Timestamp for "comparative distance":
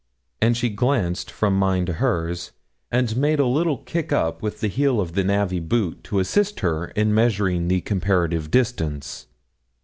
7.81-9.27